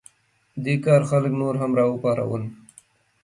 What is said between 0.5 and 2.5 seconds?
دې کار خلک نور هم راوپارول.